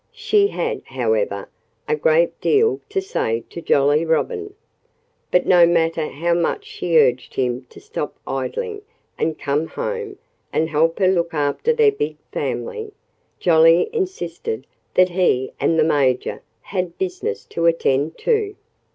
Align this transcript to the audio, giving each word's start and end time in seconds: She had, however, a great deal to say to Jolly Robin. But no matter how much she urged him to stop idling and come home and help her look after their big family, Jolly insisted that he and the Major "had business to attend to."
She 0.13 0.47
had, 0.47 0.81
however, 0.85 1.47
a 1.87 1.95
great 1.95 2.41
deal 2.41 2.81
to 2.89 2.99
say 3.03 3.43
to 3.51 3.61
Jolly 3.61 4.03
Robin. 4.03 4.55
But 5.29 5.45
no 5.45 5.67
matter 5.67 6.07
how 6.07 6.33
much 6.33 6.65
she 6.65 6.97
urged 6.97 7.35
him 7.35 7.67
to 7.69 7.79
stop 7.79 8.15
idling 8.25 8.81
and 9.19 9.37
come 9.37 9.67
home 9.67 10.17
and 10.51 10.69
help 10.69 10.97
her 10.97 11.07
look 11.07 11.35
after 11.35 11.71
their 11.71 11.91
big 11.91 12.17
family, 12.31 12.93
Jolly 13.39 13.91
insisted 13.93 14.65
that 14.95 15.09
he 15.09 15.51
and 15.59 15.77
the 15.77 15.83
Major 15.83 16.41
"had 16.61 16.97
business 16.97 17.45
to 17.51 17.67
attend 17.67 18.17
to." 18.21 18.55